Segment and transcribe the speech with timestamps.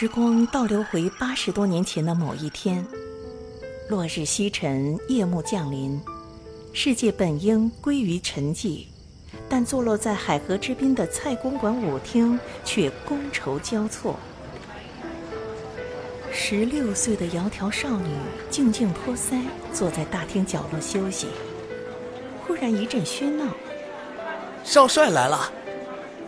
[0.00, 2.86] 时光倒流回八十多年前的某一天，
[3.88, 6.00] 落日西沉，夜幕降临，
[6.72, 8.84] 世界本应归于沉寂，
[9.48, 14.16] 但坐落在海河之滨的蔡公馆舞厅却觥筹交错。
[16.30, 18.14] 十六岁的窈窕少女
[18.48, 19.42] 静静托腮，
[19.72, 21.26] 坐在大厅角落休息。
[22.46, 23.52] 忽然一阵喧闹，
[24.62, 25.52] 少帅来了！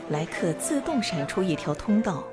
[0.08, 2.24] 来客自动闪出一条通道。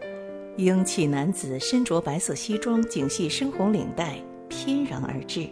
[0.58, 5.48] 英气男子身着白色西装、颈系深红领带，翩然而至。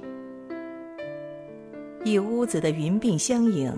[2.04, 3.72] 一屋子的云鬓相影，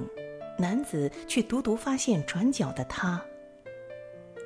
[0.57, 3.21] 男子却独独发现转角的她。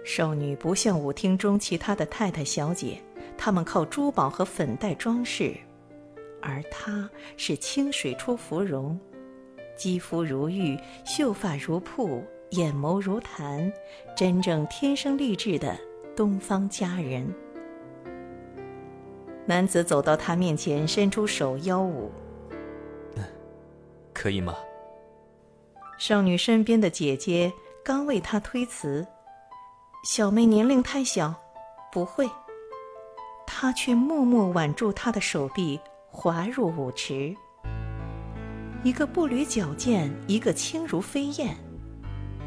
[0.03, 2.99] 少女不像舞厅中其他的太太小姐，
[3.37, 5.55] 她们靠珠宝和粉黛装饰，
[6.41, 8.99] 而她是清水出芙蓉，
[9.77, 10.75] 肌肤如玉，
[11.05, 13.71] 秀发如瀑，眼眸如潭，
[14.17, 15.77] 真正天生丽质的。
[16.15, 17.33] 东方佳人，
[19.45, 22.11] 男子走到她面前，伸出手邀舞。
[24.13, 24.55] 可以吗？
[25.97, 27.51] 少女身边的姐姐
[27.83, 29.07] 刚为她推辞，
[30.03, 31.33] 小妹年龄太小，
[31.91, 32.29] 不会。
[33.47, 37.33] 她却默默挽住她的手臂，滑入舞池。
[38.83, 41.55] 一个步履矫健，一个轻如飞燕；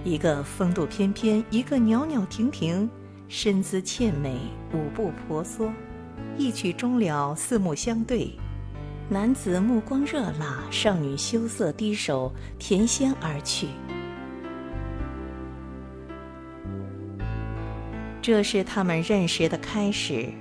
[0.05, 2.89] 一个风度翩翩，一个袅袅婷婷。
[3.28, 4.36] 身姿倩美，
[4.72, 5.72] 舞步婆娑，
[6.36, 8.31] 一曲终了，四目相对，
[9.08, 13.69] 男子目光热辣，少女羞涩低首，甜仙而去。
[18.22, 20.33] 这是他们认识的开始。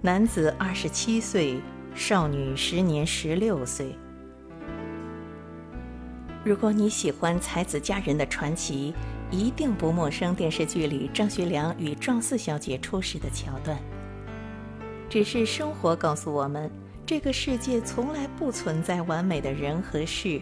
[0.00, 1.60] 男子二十七岁，
[1.94, 3.94] 少女时年十六岁。
[6.44, 8.94] 如果你喜欢才子佳人的传奇。
[9.32, 13.78] 一定不陌生电视剧里张学良与赵四小姐初识的桥段。
[15.08, 16.68] 只是生活告诉我们，
[17.06, 20.40] 这个世界从来不存在完美的人和事，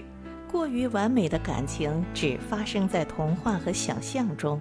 [0.50, 4.58] 过于完美的感情只发生在童话和想象中。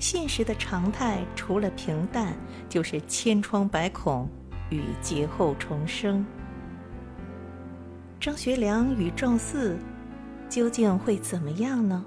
[0.00, 2.34] 现实的常态除了平淡，
[2.68, 4.28] 就是千疮百孔
[4.70, 6.26] 与劫后重生。
[8.18, 9.78] 张学良与赵四
[10.54, 12.04] 究竟会怎么样呢？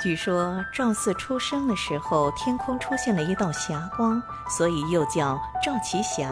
[0.00, 6.30] 据说赵四出生的时候，天空出现了一道霞光，所以又叫赵奇霞。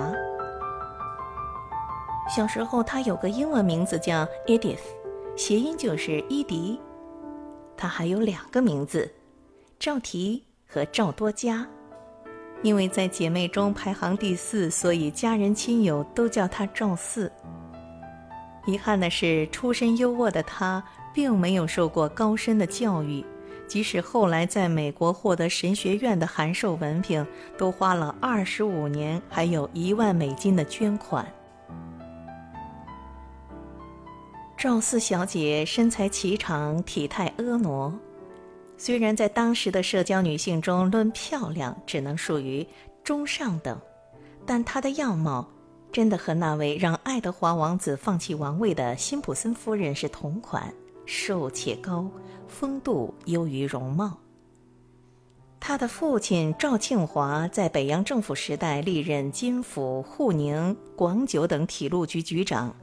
[2.32, 4.78] 小时候，他有个英文名字叫 Edith，
[5.34, 6.80] 谐音就是伊迪。
[7.76, 9.12] 他还有两个名字，
[9.80, 11.66] 赵提和赵多佳。
[12.62, 17.30] 因为在姐妹中排行第四，所以家人亲友都叫她赵四。
[18.66, 20.82] 遗憾的是，出身优渥的她，
[21.14, 23.24] 并没有受过高深的教育。
[23.68, 27.26] 即使后来在美国获得神学院的函授文凭，
[27.58, 31.26] 都花了二十五年，还有一万美金的捐款。
[34.56, 37.92] 赵四小姐身材颀长，体态婀娜，
[38.78, 42.66] 虽然在当时的社交女性中论漂亮，只能属于
[43.02, 43.78] 中上等，
[44.44, 45.48] 但她的样貌
[45.90, 50.72] 真的和那位让爱德华王子放弃王位的辛普森夫人是同款，
[51.04, 52.08] 瘦且高。
[52.48, 54.16] 风度优于容貌。
[55.58, 62.74] 他的父亲赵庆华在北洋政府时代历任金府、沪宁、广九等铁路局局长，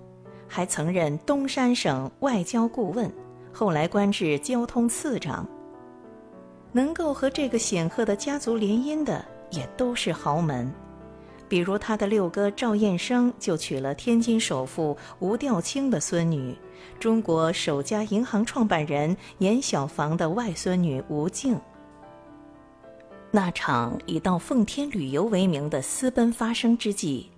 [0.50, 3.10] 还曾任东山省外交顾问，
[3.54, 5.48] 后来官至交通次长。
[6.74, 10.70] 能够和这个显赫的家族联姻的，也都是豪门。
[11.48, 16.58] 比如他的六哥赵彦生就娶了天津首富吴吊卿的孙女，
[17.00, 21.60] 中国首家银行创办人严小房的外孙女吴静。
[23.30, 27.30] 那场以到奉天旅游为名的私奔发生之际，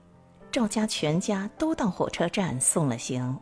[0.49, 3.37] 赵家全家都到火车站送了行。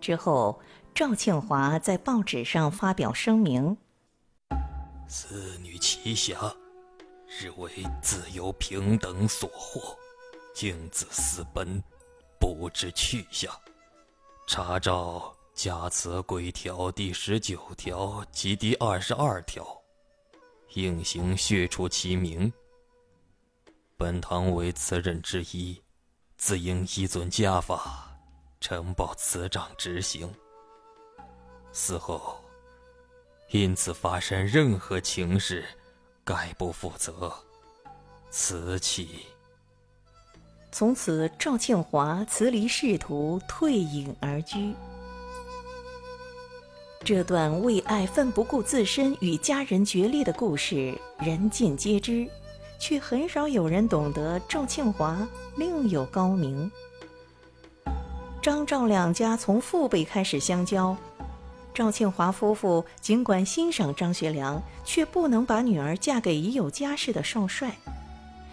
[0.00, 0.58] 之后，
[0.94, 3.76] 赵庆华在报纸上发表声明
[5.14, 6.52] ：“此女齐霞。”
[7.26, 7.70] 是为
[8.02, 9.96] 自由平等所惑，
[10.54, 11.82] 径自私奔，
[12.38, 13.52] 不知去向。
[14.46, 19.66] 查照《家词规条》第十九条及第二十二条，
[20.74, 22.52] 应行血除其名。
[23.96, 25.82] 本堂为此任之一，
[26.36, 28.14] 自应依遵家法，
[28.60, 30.32] 呈报此长执行。
[31.72, 32.43] 死后，
[33.54, 35.64] 因此发生任何情事。
[36.24, 37.32] 概不负责，
[38.28, 39.26] 辞起。
[40.72, 44.74] 从此，赵庆华辞离仕途，退隐而居。
[47.04, 52.26] 这段为爱奋不顾自身与家人决裂的故事，人尽皆知，
[52.80, 56.68] 却很少有人懂得赵庆华另有高明。
[58.42, 60.96] 张赵两家从父辈开始相交，
[61.74, 67.76] 赵庆华夫妇尽管欣赏张学良，却不能把女儿嫁给已有家室的少帅，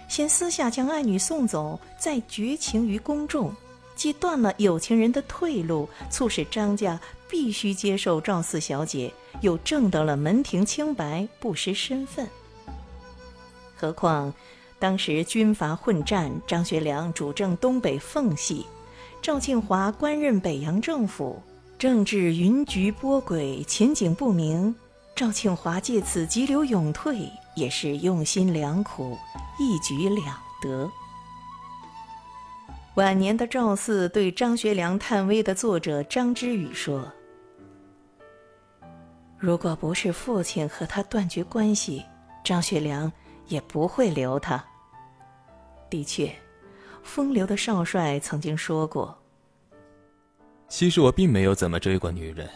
[0.10, 3.54] 先私下将爱女送走，再绝情于公众。
[3.96, 12.28] 既断了有情人的退路，促使张家必须接受赵四小姐，又挣得了门庭清白，不失身份。
[13.76, 14.34] 何况
[14.80, 18.66] 当时军阀混战，张学良主政东北奉系，
[19.22, 21.40] 赵庆华官任北洋政府，
[21.82, 24.76] 政治云局波诡，前景不明。
[25.16, 29.18] 赵庆华借此急流勇退，也是用心良苦，
[29.58, 30.88] 一举两得。
[32.94, 37.12] 晚年的赵四对张学良探危的作者张之宇说
[39.40, 42.06] ：“如果不是父亲和他断绝关系，
[42.44, 43.12] 张学良
[43.48, 44.64] 也不会留他。”
[45.90, 46.32] 的确，
[47.02, 49.18] 风流的少帅曾经说过
[50.72, 52.50] ：“其实我并没有怎么追过女人，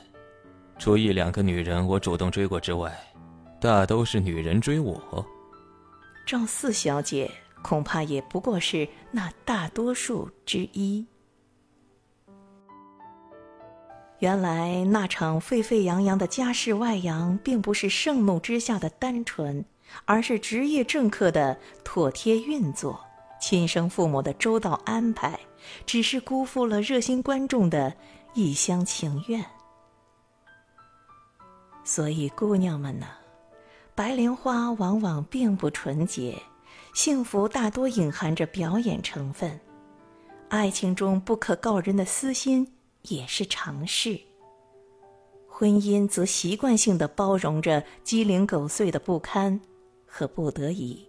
[0.79, 2.97] 除一两个女人我主动追过之外，
[3.59, 5.25] 大都是女人追我。”
[6.25, 7.29] 赵四小姐。
[7.61, 11.03] 恐怕也不过是那大多数之一。
[14.19, 19.65] 原来那场沸沸扬扬的家世外扬，并不是盛怒之下的单纯，
[20.05, 23.03] 而是职业政客的妥帖运作，
[23.41, 25.39] 亲生父母的周到安排，
[25.85, 27.95] 只是辜负了热心观众的
[28.33, 29.45] 一厢情愿。
[31.83, 33.07] 所以，姑娘们呢，
[33.93, 36.41] 白莲花往往并不纯洁。
[36.93, 39.59] 幸福大多隐含着表演成分，
[40.47, 42.65] 爱情中不可告人的私心
[43.01, 44.17] 也是常事。
[45.45, 49.59] 婚姻则习惯性的包容着鸡零狗碎的不堪
[50.05, 51.05] 和不得已。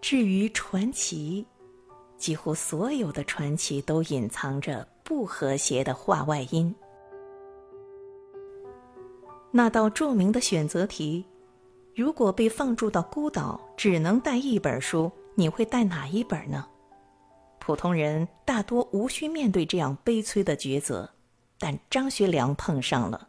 [0.00, 1.46] 至于传奇，
[2.16, 6.74] 几乎所有的传奇都隐藏着不和谐的话外音。
[9.50, 11.24] 那道著名的选择题。
[11.94, 16.66] 如果被放逐到孤岛，只能带一本书，你会带哪一本呢？
[17.60, 21.08] 普通人大多无需面对这样悲催的抉择，
[21.56, 23.28] 但张学良碰上了。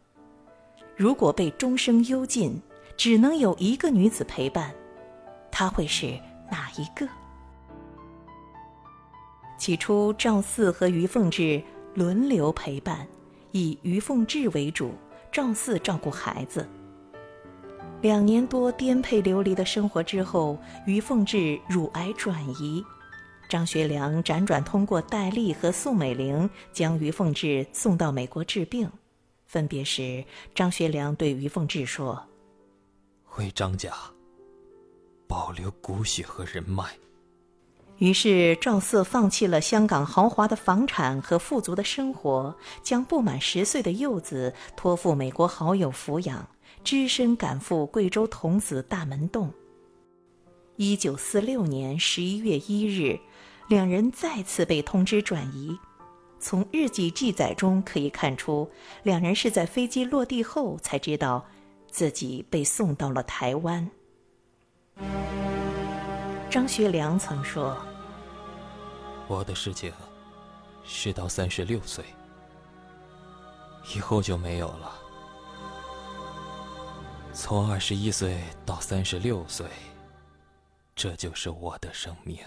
[0.96, 2.60] 如果被终生幽禁，
[2.96, 4.74] 只能有一个女子陪伴，
[5.52, 6.18] 他会是
[6.50, 7.08] 哪一个？
[9.58, 11.62] 起初，赵四和于凤至
[11.94, 13.06] 轮流陪伴，
[13.52, 14.92] 以于凤至为主，
[15.32, 16.68] 赵四照顾孩子。
[18.02, 22.84] 两年多颠沛流离的生活之后，于凤至乳癌转移，
[23.48, 28.88] 张学良辗转通过戴笠和宋美龄将于凤至送到美国治病。
[29.46, 30.22] 分别时，
[30.54, 32.22] 张学良对于凤至说
[33.38, 33.90] ：“为张家
[35.26, 36.84] 保留骨血和人脉。”
[37.98, 46.46] 于是赵四放弃了香港豪华的房产和富足的生活，将不满十岁的幼子托付美国好友抚养。
[46.84, 49.52] 只身赶赴贵州桐梓大门洞。
[50.76, 53.18] 一九四六年十一月一日，
[53.66, 55.76] 两人再次被通知转移。
[56.38, 58.70] 从日记记载中可以看出，
[59.02, 61.44] 两人是在飞机落地后才知道
[61.90, 63.90] 自己被送到了台湾。
[66.48, 67.76] 张学良曾说
[69.28, 69.92] ：“我的事情
[70.84, 72.04] 是到三十六岁，
[73.94, 74.92] 以后就没有了。”
[77.34, 79.66] 从二十一岁到三十六岁，
[80.94, 82.38] 这就是我的生命。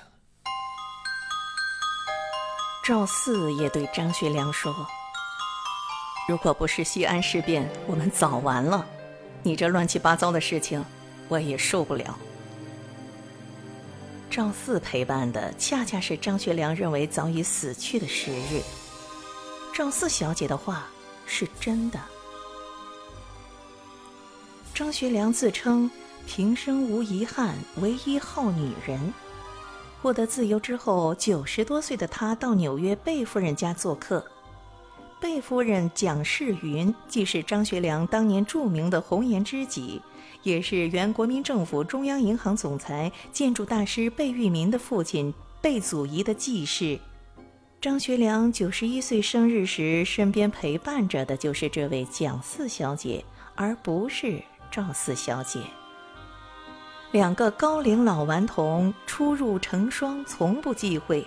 [2.86, 4.74] 赵四也对张学良说
[6.28, 8.84] ：“如果不是西安事变，我们早完了。
[9.44, 10.84] 你这乱七八糟的事情，
[11.28, 12.18] 我也受不了。”
[14.30, 18.62] 赵四陪伴的恰恰是张学良认为早已死去的时日。
[19.74, 20.88] 赵四小姐的话
[21.26, 22.00] 是真的。
[24.74, 25.90] 张学良自称
[26.28, 29.14] 平生无遗憾，唯一好女人。
[30.02, 34.24] 获得自由之后，九十多岁的他到纽约贝夫人家做客。
[35.20, 40.02] 贝夫人蒋世云既是张学良当年著名的红颜知己，
[40.44, 46.98] 也是原国民政府中央银行总裁、建筑大师贝聿铭的父亲贝祖仪的继室。
[47.82, 53.24] 张学良九十一岁生日时，身边陪伴着的就是这位蒋四小姐，
[53.56, 54.42] 而不是。
[54.72, 55.60] 赵四小姐，
[57.12, 61.26] 两个高龄老顽童出入成双，从不忌讳。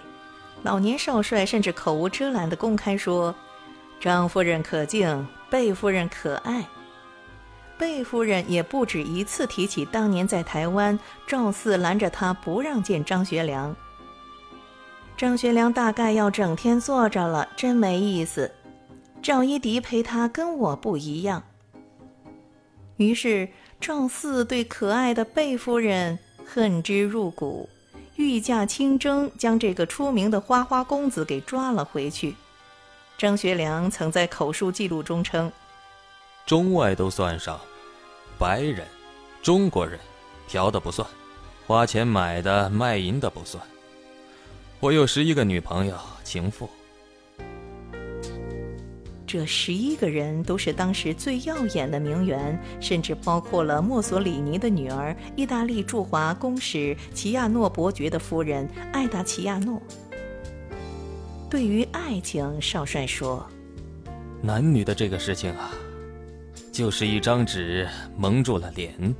[0.62, 3.34] 老年少帅甚至口无遮拦地公开说
[4.02, 6.66] ：“张夫人可敬，贝夫人可爱。
[7.78, 13.76] 贝夫人也不止一次提起当年在台湾，赵四拦着她不让见张学良。
[15.16, 18.50] 张学良大概要整天坐着了，真没意思。
[19.22, 21.40] 赵一荻陪他跟我不一样。
[22.96, 23.48] 于是
[23.80, 27.68] 赵四对可爱的贝夫人恨之入骨，
[28.16, 32.34] 御驾亲征，将这个出名的花花公子给抓了回去。
[33.22, 35.48] 张学良曾在口述记录中称
[36.44, 37.56] ：“中外都算上，
[38.36, 38.84] 白人、
[39.40, 39.96] 中国人，
[40.48, 41.08] 嫖的不算，
[41.64, 43.62] 花钱买的、卖淫的不算。
[44.80, 46.68] 我有十一个女朋友、情妇。”
[49.24, 59.80] 这十一个人都是当时最耀眼的名媛，甚至包括了墨索里尼的女儿、意大利驻华公使齐亚诺伯爵的夫人艾达齐亚诺。
[61.52, 63.46] 对于爱情，少帅说
[64.40, 65.70] ：“男女的这个事情啊，
[66.72, 69.14] 就是一张纸蒙住了脸，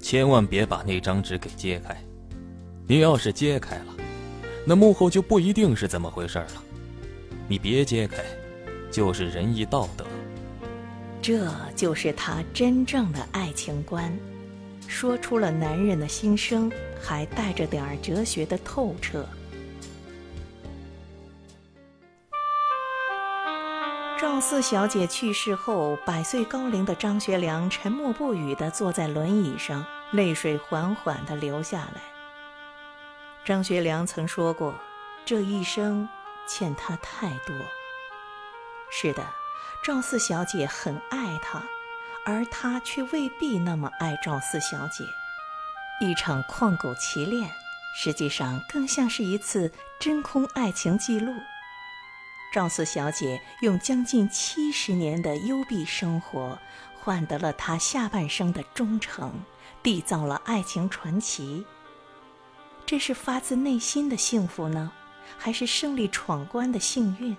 [0.00, 1.94] 千万别把那张纸给揭开。
[2.88, 3.94] 你要是揭开了，
[4.64, 6.64] 那幕后就不一定是怎么回事了。
[7.46, 8.24] 你别揭开。”
[8.90, 10.06] 就是仁义道德，
[11.20, 14.10] 这就是他真正的爱情观，
[14.86, 16.72] 说出了男人的心声，
[17.02, 19.26] 还带着点儿哲学的透彻。
[24.24, 32.00] 赵四小姐去世后，百岁高龄的张学良沉默不语地坐在轮椅上，泪水缓缓地流下来。
[33.44, 34.74] 张学良曾说过
[35.26, 36.08] ：“这一生
[36.48, 37.54] 欠他太多。”
[38.90, 39.22] 是的，
[39.84, 41.62] 赵四小姐很爱他，
[42.24, 45.04] 而他却未必那么爱赵四小姐。
[46.00, 47.50] 一场旷古奇恋，
[47.94, 51.30] 实际上更像是一次真空爱情记录。
[52.54, 56.56] 赵四小姐用将近七十年的幽闭生活，
[57.00, 59.32] 换得了他下半生的忠诚，
[59.82, 61.66] 缔造了爱情传奇。
[62.86, 64.92] 这是发自内心的幸福呢，
[65.36, 67.36] 还是胜利闯关的幸运？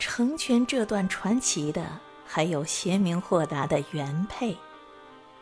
[0.00, 1.86] 成全这段传奇的，
[2.26, 4.56] 还有贤明豁达的原配，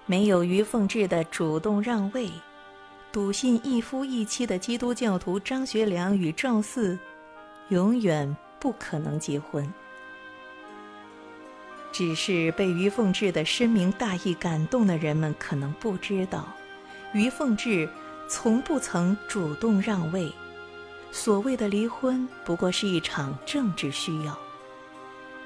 [0.04, 2.30] 没有于凤至的主动让位，
[3.10, 6.98] 笃信一夫一妻的基督教徒张学良与赵四，
[7.68, 9.72] 永远不可能结婚。
[11.90, 16.46] 只是被于凤至的深明大义感动的人们可能不知道，
[17.12, 17.88] 于凤至
[18.28, 20.30] 从不曾主动让位，
[21.10, 24.38] 所谓的离婚不过是一场政治需要。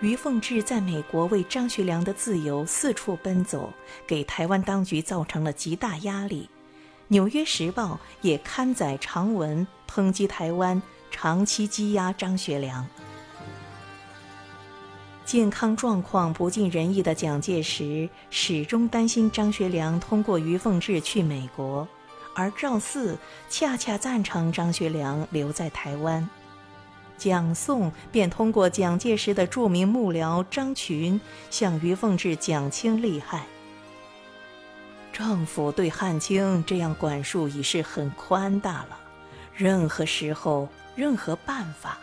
[0.00, 3.72] 于凤至在美国为张学良的自由四处奔走，
[4.04, 6.50] 给台湾当局造成了极大压力。
[7.06, 12.84] 《纽约时报》也刊载长文抨击台湾长期羁押张学良。
[15.24, 21.86] 健康状况不尽人意的蒋介石始终担心张学良通过于凤至去美国，
[22.34, 23.16] 而赵四
[23.48, 26.28] 恰恰赞成张学良留在台湾。
[27.16, 33.44] 蒋宋便通过蒋介石的著名幕僚张群向于凤至讲清利害。
[35.12, 38.98] 政府对汉卿这样管束已是很宽大了，
[39.54, 41.98] 任何时候、任何办法，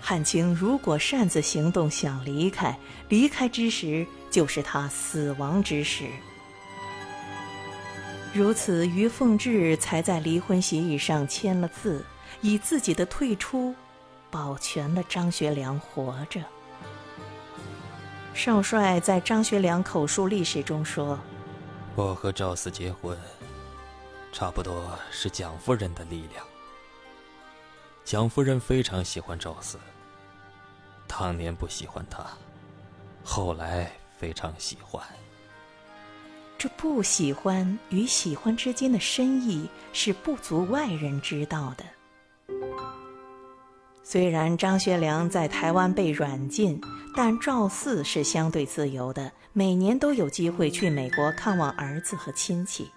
[0.00, 6.06] 汉卿如果擅自行动想离开，离开之时就是他死亡之时。
[8.32, 12.04] 如此，于凤至才在离婚协议上签了字，
[12.40, 13.74] 以自己的退出。
[14.30, 16.40] 保全了张学良活着。
[18.32, 21.18] 少帅在张学良口述历史中说
[21.94, 23.14] ：“我和赵四结婚，
[24.32, 26.42] 差不多是蒋夫人的力量。
[28.04, 29.78] 蒋夫人非常喜欢赵四，
[31.06, 32.26] 当年不喜欢他，
[33.22, 35.02] 后来非常喜欢。
[36.58, 41.84] 这不喜欢与喜欢之间的深意，是不足外人知道的。”
[44.04, 46.80] 虽然张学良在台湾被软禁，
[47.16, 52.90] 但赵四是相对自由的，每年都有机会去美国看望儿子和亲戚。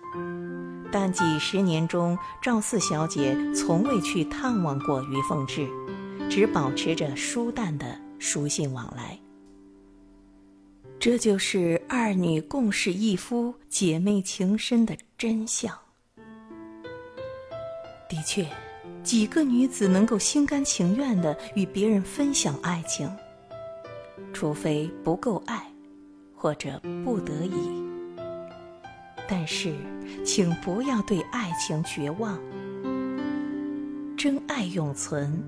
[0.97, 5.67] 但几十年中，赵四小姐从未去探望过于凤至，
[6.29, 9.19] 只保持着疏淡的书信往来。
[10.97, 15.77] 这就是二女共侍一夫、姐妹情深的真相。
[18.07, 18.47] 的确。
[19.03, 23.11] 几个女子能够心甘情愿地与别人分享爱情？
[24.31, 25.69] 除非不够爱，
[26.33, 27.94] 或者不得已。
[29.27, 29.75] 但是，
[30.24, 32.39] 请不要对爱情绝望。
[34.17, 35.44] 真爱永存，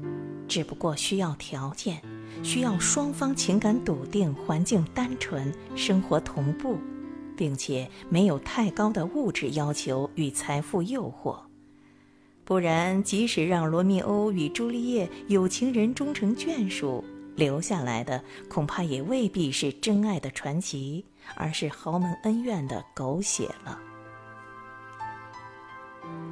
[0.48, 2.02] 只不过需要条件，
[2.44, 6.78] 需要双方情感笃定、环境单纯、生活同步，
[7.36, 11.38] 并且没有太高的物质要求与财富诱惑。
[12.44, 17.04] 不然，即使让罗密欧与朱丽叶有情人终成眷属，
[17.38, 23.79] 留下来的恐怕也未必是真爱的传奇，而是豪门恩怨的狗血了。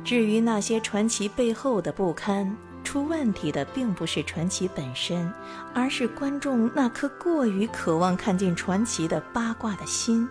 [0.04, 5.32] 至于那些传奇背后的不堪，出问题的并不是传奇本身，
[5.74, 10.28] 而是观众那颗过于渴望看见传奇的八卦的心。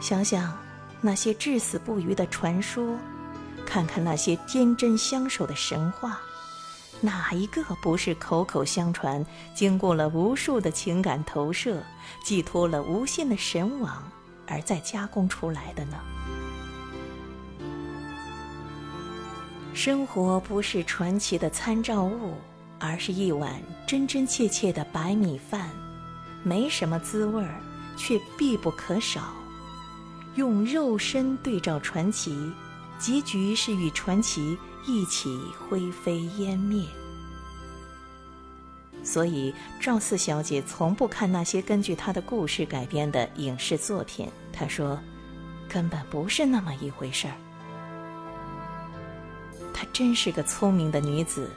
[0.00, 0.56] 想想
[1.02, 2.96] 那些至死不渝的传说。
[3.66, 6.20] 看看那些坚贞相守的神话，
[7.02, 11.82] 哪一个不是口口相传，经过了无数的情感投射，
[12.22, 14.02] 寄托了无限的神往，
[14.46, 15.96] 而再加工出来的呢？
[19.72, 22.34] 生活不是传奇的参照物，
[22.78, 25.70] 而是一碗真真切切的白米饭，
[26.42, 27.60] 没什么滋味儿，
[27.96, 29.32] 却必不可少。
[30.34, 32.52] 用肉身对照传奇。
[32.98, 34.58] 结局是与传奇
[34.90, 36.84] 一起灰飞烟灭。
[39.02, 44.28] 所以赵四小姐从不看那些根据她的故事改编的影视作品。
[44.52, 45.00] 她说，
[45.68, 47.34] 根本不是那么一回事儿。
[49.72, 51.48] 她真是个聪明的女子，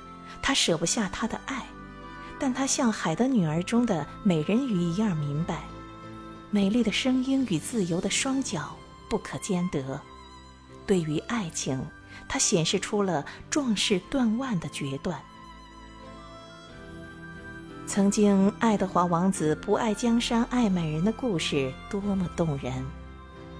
[0.42, 1.66] 她舍不下她的爱，
[2.40, 5.64] 但她像《海的女儿》中的美人鱼一样明白，
[6.50, 8.78] 美丽的声音与自由的双脚
[9.10, 10.00] 不可兼得。
[10.88, 11.86] 对于爱情，
[12.28, 15.22] 他显示出了壮士断腕的决断。
[17.86, 22.84] 曾经，爱德华王子不爱江山爱美人的故事多么动人，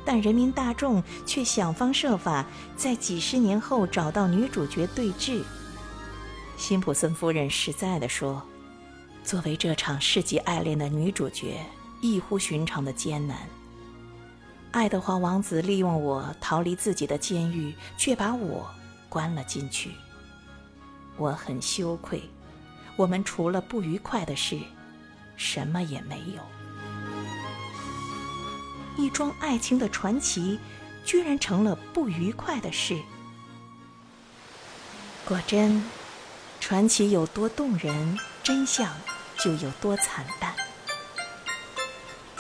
[0.06, 2.46] 但人民大众却想方设法
[2.78, 5.44] 在几十年后找到女主角对峙。
[6.58, 8.42] 辛普森夫人实在地说
[9.24, 11.60] ：“作为这场世纪爱恋的女主角，
[12.00, 13.38] 异乎寻常的艰难。”
[14.74, 18.68] 爱德华王子利用我逃离自己的监狱，却把我
[19.08, 19.92] 关了进去。
[21.16, 22.28] 我很羞愧。
[22.96, 24.60] 我们除了不愉快的事，
[25.36, 26.42] 什么也没有。
[28.98, 30.60] 一桩爱情的传奇，
[31.06, 33.00] 居然成了不愉快的事。
[35.24, 35.84] 果真，
[36.60, 38.92] 传奇有多动人，真相
[39.38, 40.53] 就有多惨淡。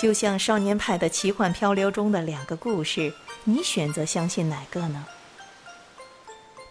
[0.03, 3.13] 就像《少年派的奇幻漂流》中的两个故事，
[3.45, 5.05] 你选择相信哪个呢？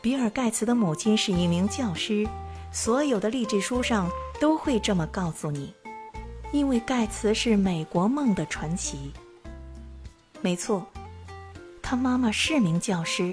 [0.02, 2.28] 比尔·盖茨的母亲是一名教师，
[2.70, 5.72] 所有的励志书上都会这么告诉你，
[6.52, 9.10] 因为盖茨是美国梦的传奇。
[10.42, 10.86] 没错，
[11.80, 13.32] 他妈妈是名教师，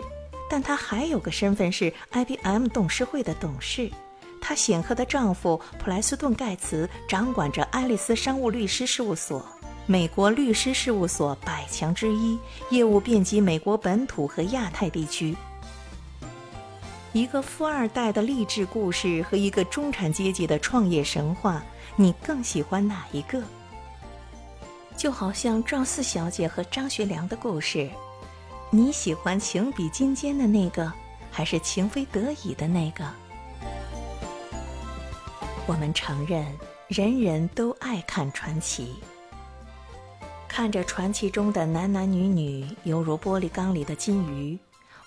[0.50, 3.92] 但她还有个身份是 IBM 董事会的董事。
[4.40, 9.46] 她显赫的丈夫普莱斯顿·盖茨掌管着爱丽丝商务律师事务所。
[9.90, 12.38] 美国律师事务所百强之一，
[12.70, 15.36] 业务遍及美国本土和亚太地区。
[17.12, 21.64] 一个富二代的励志故事和一个中产阶级的创业神话，
[21.96, 23.42] 你更喜欢哪一个？
[24.96, 27.90] 就好像赵四小姐和张学良的故事，
[28.70, 30.94] 你喜欢情比金坚的那个，
[31.32, 33.04] 还是情非得已的那个？
[35.66, 36.46] 我们承认，
[36.90, 38.94] 人人都爱看传奇。
[40.50, 44.58] 看着传奇中的男男女女，犹如玻璃缸里的金鱼，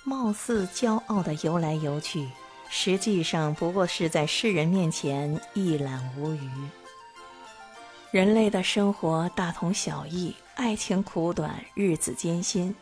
[0.04, 2.26] 貌似骄傲的游来游去，
[2.70, 6.50] 实际上不过是在世人面前一览无余。
[8.12, 12.74] 人类的生活大同小异，爱情苦短，日子艰辛，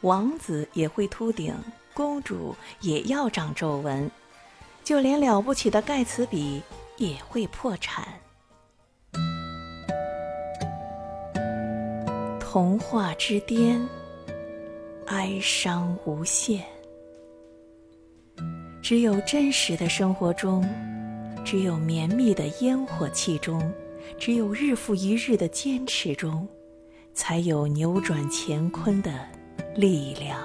[0.00, 1.54] 王子也会秃顶，
[1.92, 4.10] 公主也要长皱纹，
[4.82, 6.62] 就连了不起的盖茨比
[6.96, 8.08] 也会破产。
[12.50, 13.78] 童话之巅，
[15.04, 16.64] 哀伤无限。
[18.82, 20.66] 只有真实的生活中，
[21.44, 23.70] 只有绵密的烟火气中，
[24.18, 26.48] 只有日复一日的坚持中，
[27.12, 29.12] 才有扭转乾坤的
[29.76, 30.40] 力量。